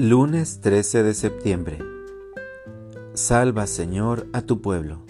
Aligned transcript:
Lunes 0.00 0.60
13 0.60 1.02
de 1.02 1.12
septiembre. 1.12 1.80
Salva, 3.14 3.66
Señor, 3.66 4.28
a 4.32 4.42
tu 4.42 4.62
pueblo. 4.62 5.00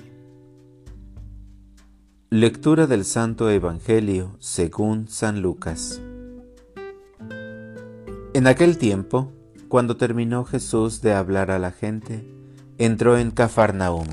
Lectura 2.31 2.87
del 2.87 3.05
Santo 3.05 3.51
Evangelio 3.51 4.35
según 4.39 5.07
San 5.07 5.43
Lucas. 5.43 6.01
En 8.33 8.47
aquel 8.47 8.79
tiempo, 8.79 9.31
cuando 9.69 9.99
terminó 9.99 10.47
Jesús 10.47 11.03
de 11.03 11.13
hablar 11.13 11.51
a 11.51 11.59
la 11.59 11.71
gente, 11.71 12.27
entró 12.79 13.19
en 13.19 13.31
Cafarnaúm. 13.31 14.09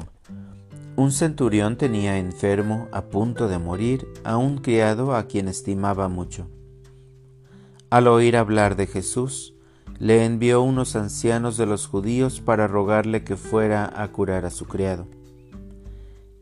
Un 0.98 1.14
centurión 1.14 1.78
tenía 1.78 2.18
enfermo 2.18 2.90
a 2.92 3.06
punto 3.06 3.48
de 3.48 3.60
morir 3.60 4.06
a 4.26 4.36
un 4.36 4.58
criado 4.58 5.16
a 5.16 5.24
quien 5.24 5.48
estimaba 5.48 6.10
mucho. 6.10 6.50
Al 7.90 8.10
oír 8.10 8.36
hablar 8.36 8.76
de 8.76 8.88
Jesús, 8.88 9.55
le 10.00 10.26
envió 10.26 10.62
unos 10.62 10.96
ancianos 10.96 11.58
de 11.58 11.66
los 11.66 11.88
judíos 11.88 12.42
para 12.42 12.68
rogarle 12.68 13.24
que 13.24 13.38
fuera 13.38 13.92
a 13.96 14.08
curar 14.10 14.46
a 14.46 14.50
su 14.50 14.66
criado. 14.66 15.08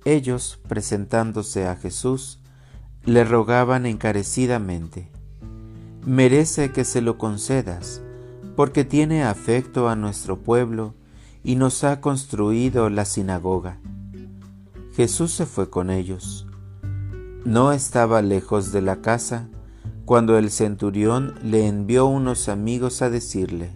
Ellos, 0.06 0.60
presentándose 0.68 1.68
a 1.68 1.76
Jesús, 1.76 2.40
le 3.06 3.24
rogaban 3.24 3.86
encarecidamente, 3.86 5.10
merece 6.06 6.72
que 6.72 6.84
se 6.84 7.02
lo 7.02 7.18
concedas, 7.18 8.02
porque 8.56 8.84
tiene 8.84 9.24
afecto 9.24 9.90
a 9.90 9.96
nuestro 9.96 10.40
pueblo 10.40 10.94
y 11.44 11.56
nos 11.56 11.84
ha 11.84 12.02
construido 12.02 12.90
la 12.90 13.06
sinagoga. 13.06 13.80
Jesús 14.96 15.32
se 15.32 15.46
fue 15.46 15.70
con 15.70 15.90
ellos. 15.90 16.48
No 17.46 17.72
estaba 17.72 18.22
lejos 18.22 18.72
de 18.72 18.82
la 18.82 19.02
casa, 19.02 19.50
cuando 20.06 20.38
el 20.38 20.52
centurión 20.52 21.34
le 21.44 21.68
envió 21.68 22.06
unos 22.08 22.50
amigos 22.50 23.02
a 23.02 23.10
decirle, 23.10 23.72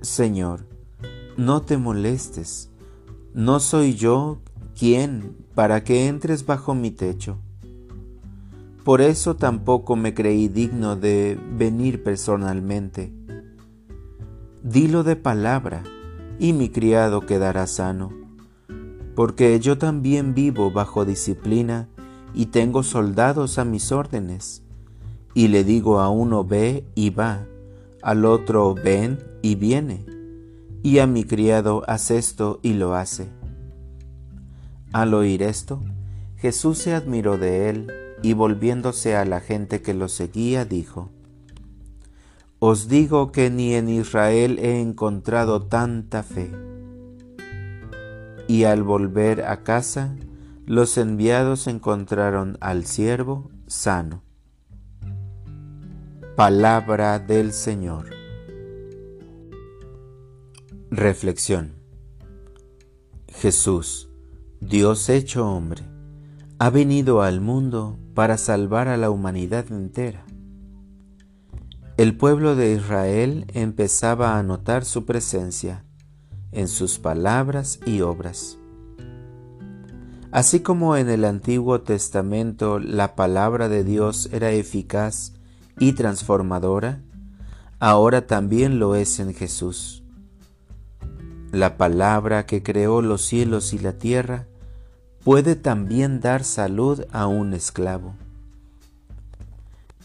Señor, 0.00 0.66
no 1.36 1.60
te 1.62 1.76
molestes, 1.76 2.70
no 3.34 3.60
soy 3.60 3.94
yo 3.94 4.38
quien 4.78 5.36
para 5.54 5.84
que 5.84 6.08
entres 6.08 6.46
bajo 6.46 6.74
mi 6.74 6.90
techo. 6.90 7.38
Por 8.82 9.02
eso 9.02 9.36
tampoco 9.36 9.94
me 9.94 10.14
creí 10.14 10.48
digno 10.48 10.96
de 10.96 11.38
venir 11.52 12.02
personalmente. 12.02 13.12
Dilo 14.62 15.04
de 15.04 15.16
palabra, 15.16 15.82
y 16.38 16.54
mi 16.54 16.70
criado 16.70 17.26
quedará 17.26 17.66
sano, 17.66 18.10
porque 19.14 19.60
yo 19.60 19.76
también 19.76 20.32
vivo 20.32 20.70
bajo 20.70 21.04
disciplina 21.04 21.90
y 22.32 22.46
tengo 22.46 22.82
soldados 22.82 23.58
a 23.58 23.66
mis 23.66 23.92
órdenes 23.92 24.62
y 25.34 25.48
le 25.48 25.64
digo 25.64 26.00
a 26.00 26.08
uno 26.08 26.44
ve 26.44 26.84
y 26.94 27.10
va, 27.10 27.46
al 28.02 28.24
otro 28.24 28.74
ven 28.74 29.18
y 29.42 29.54
viene, 29.54 30.04
y 30.82 30.98
a 30.98 31.06
mi 31.06 31.24
criado 31.24 31.82
haz 31.86 32.10
esto 32.10 32.60
y 32.62 32.74
lo 32.74 32.94
hace. 32.94 33.28
Al 34.92 35.14
oír 35.14 35.42
esto, 35.42 35.80
Jesús 36.36 36.78
se 36.78 36.94
admiró 36.94 37.38
de 37.38 37.68
él 37.68 37.92
y 38.22 38.32
volviéndose 38.32 39.16
a 39.16 39.24
la 39.24 39.40
gente 39.40 39.82
que 39.82 39.94
lo 39.94 40.08
seguía, 40.08 40.64
dijo, 40.64 41.10
Os 42.58 42.88
digo 42.88 43.30
que 43.30 43.50
ni 43.50 43.74
en 43.74 43.88
Israel 43.88 44.58
he 44.58 44.80
encontrado 44.80 45.62
tanta 45.62 46.22
fe. 46.22 46.50
Y 48.48 48.64
al 48.64 48.82
volver 48.82 49.44
a 49.44 49.62
casa, 49.62 50.16
los 50.66 50.98
enviados 50.98 51.66
encontraron 51.66 52.58
al 52.60 52.84
siervo 52.84 53.50
sano. 53.66 54.22
Palabra 56.36 57.18
del 57.18 57.52
Señor. 57.52 58.06
Reflexión. 60.88 61.74
Jesús, 63.28 64.08
Dios 64.60 65.08
hecho 65.08 65.46
hombre, 65.46 65.82
ha 66.58 66.70
venido 66.70 67.20
al 67.20 67.40
mundo 67.40 67.98
para 68.14 68.38
salvar 68.38 68.86
a 68.88 68.96
la 68.96 69.10
humanidad 69.10 69.70
entera. 69.70 70.24
El 71.96 72.16
pueblo 72.16 72.54
de 72.54 72.74
Israel 72.74 73.44
empezaba 73.52 74.38
a 74.38 74.42
notar 74.42 74.84
su 74.84 75.04
presencia 75.04 75.84
en 76.52 76.68
sus 76.68 77.00
palabras 77.00 77.80
y 77.84 78.00
obras. 78.02 78.56
Así 80.30 80.60
como 80.60 80.96
en 80.96 81.10
el 81.10 81.24
Antiguo 81.24 81.82
Testamento 81.82 82.78
la 82.78 83.16
palabra 83.16 83.68
de 83.68 83.82
Dios 83.82 84.30
era 84.32 84.52
eficaz 84.52 85.34
y 85.80 85.94
transformadora, 85.94 87.00
ahora 87.80 88.28
también 88.28 88.78
lo 88.78 88.94
es 88.94 89.18
en 89.18 89.34
Jesús. 89.34 90.04
La 91.50 91.76
palabra 91.76 92.46
que 92.46 92.62
creó 92.62 93.02
los 93.02 93.22
cielos 93.22 93.72
y 93.72 93.78
la 93.78 93.94
tierra 93.94 94.46
puede 95.24 95.56
también 95.56 96.20
dar 96.20 96.44
salud 96.44 97.04
a 97.10 97.26
un 97.26 97.54
esclavo. 97.54 98.14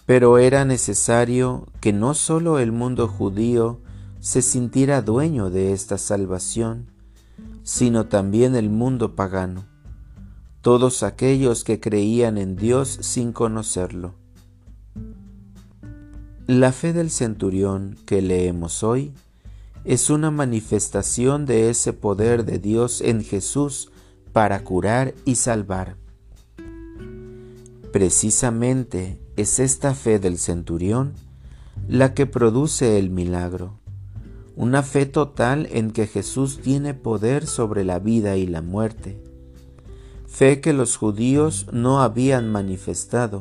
Pero 0.08 0.38
era 0.38 0.66
necesario 0.66 1.68
que 1.82 1.94
no 1.94 2.14
solo 2.14 2.58
el 2.58 2.72
mundo 2.72 3.08
judío 3.08 3.82
se 4.20 4.42
sintiera 4.42 5.02
dueño 5.02 5.50
de 5.50 5.74
esta 5.74 5.98
salvación, 5.98 6.88
sino 7.64 8.06
también 8.06 8.56
el 8.56 8.70
mundo 8.70 9.16
pagano, 9.16 9.66
todos 10.62 11.04
aquellos 11.04 11.64
que 11.64 11.80
creían 11.80 12.38
en 12.38 12.56
Dios 12.56 12.98
sin 13.02 13.34
conocerlo. 13.34 14.25
La 16.48 16.72
fe 16.72 16.94
del 16.94 17.10
centurión 17.10 17.98
que 18.06 18.22
leemos 18.22 18.84
hoy 18.84 19.12
es 19.84 20.12
una 20.12 20.30
manifestación 20.30 21.48
de 21.48 21.72
ese 21.72 21.92
poder 21.92 22.46
de 22.46 22.60
Dios 22.60 23.02
en 23.02 23.24
Jesús 23.24 23.90
para 24.32 24.64
curar 24.64 25.16
y 25.26 25.36
salvar. 25.36 25.96
Precisamente 27.92 29.20
es 29.38 29.58
esta 29.58 29.96
fe 29.96 30.20
del 30.20 30.38
centurión 30.38 31.14
la 31.88 32.14
que 32.14 32.28
produce 32.28 33.00
el 33.00 33.10
milagro, 33.10 33.80
una 34.56 34.84
fe 34.84 35.08
total 35.08 35.68
en 35.72 35.90
que 35.90 36.06
Jesús 36.06 36.60
tiene 36.62 36.94
poder 36.94 37.48
sobre 37.48 37.84
la 37.84 37.98
vida 37.98 38.38
y 38.38 38.46
la 38.46 38.62
muerte, 38.62 39.20
fe 40.28 40.62
que 40.62 40.74
los 40.74 40.96
judíos 40.96 41.66
no 41.72 42.02
habían 42.04 42.52
manifestado, 42.52 43.40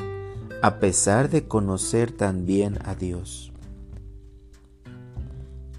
a 0.64 0.80
pesar 0.80 1.28
de 1.28 1.46
conocer 1.46 2.10
tan 2.10 2.46
bien 2.46 2.78
a 2.86 2.94
Dios. 2.94 3.52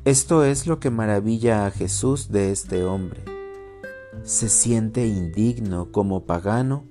Esto 0.03 0.45
es 0.45 0.67
lo 0.67 0.79
que 0.79 0.91
maravilla 0.91 1.65
a 1.65 1.71
Jesús 1.71 2.31
de 2.31 2.51
este 2.51 2.83
hombre. 2.83 3.23
Se 4.21 4.47
siente 4.47 5.07
indigno 5.07 5.91
como 5.91 6.27
pagano 6.27 6.85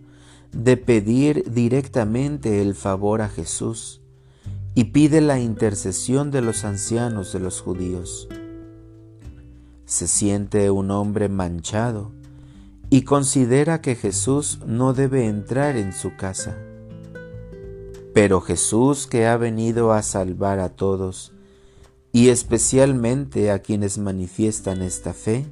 de 0.51 0.77
pedir 0.77 1.49
directamente 1.53 2.63
el 2.63 2.75
favor 2.75 3.23
a 3.23 3.29
Jesús 3.29 4.01
y 4.75 4.87
pide 4.87 5.21
la 5.21 5.39
intercesión 5.39 6.33
de 6.33 6.43
los 6.43 6.65
ancianos 6.65 7.33
de 7.33 7.39
los 7.39 7.61
judíos. 7.61 8.27
Se 9.85 10.09
siente 10.09 10.69
un 10.73 10.91
hombre 10.91 11.29
manchado 11.29 12.11
y 12.91 13.03
considera 13.03 13.81
que 13.81 13.95
Jesús 13.95 14.59
no 14.67 14.95
debe 14.95 15.29
entrar 15.29 15.77
en 15.77 15.93
su 15.93 16.17
casa 16.17 16.57
pero 18.15 18.41
Jesús 18.41 19.09
que 19.09 19.27
ha 19.27 19.37
venido 19.37 19.93
a 19.93 20.03
salvar 20.03 20.61
a 20.61 20.71
todos, 20.71 21.33
y 22.13 22.29
especialmente 22.29 23.51
a 23.51 23.59
quienes 23.59 23.99
manifiestan 23.99 24.83
esta 24.83 25.13
fe, 25.13 25.45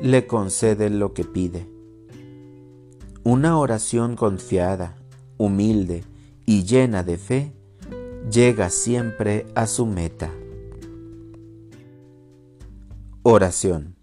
le 0.00 0.28
concede 0.28 0.90
lo 0.90 1.12
que 1.12 1.24
pide. 1.24 1.66
Una 3.24 3.58
oración 3.58 4.14
confiada, 4.14 4.96
humilde 5.38 6.04
y 6.46 6.62
llena 6.62 7.02
de 7.02 7.18
fe 7.18 7.52
llega 8.30 8.70
siempre 8.70 9.46
a 9.56 9.66
su 9.66 9.84
meta. 9.84 10.30
Oración. 13.24 13.96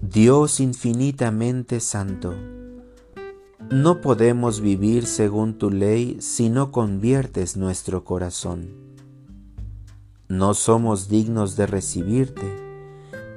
Dios 0.00 0.60
infinitamente 0.60 1.80
santo, 1.80 2.34
no 3.70 4.00
podemos 4.00 4.60
vivir 4.60 5.04
según 5.06 5.58
tu 5.58 5.70
ley 5.70 6.16
si 6.20 6.48
no 6.48 6.72
conviertes 6.72 7.56
nuestro 7.56 8.04
corazón. 8.04 8.70
No 10.28 10.54
somos 10.54 11.08
dignos 11.08 11.56
de 11.56 11.66
recibirte, 11.66 12.46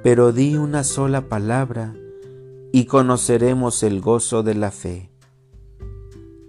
pero 0.02 0.32
di 0.32 0.56
una 0.56 0.84
sola 0.84 1.28
palabra 1.28 1.94
y 2.72 2.86
conoceremos 2.86 3.82
el 3.82 4.00
gozo 4.00 4.42
de 4.42 4.54
la 4.54 4.70
fe. 4.70 5.10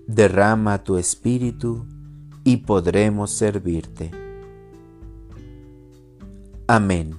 Derrama 0.07 0.83
tu 0.83 0.97
espíritu 0.97 1.85
y 2.43 2.57
podremos 2.57 3.31
servirte. 3.31 4.11
Amén. 6.67 7.17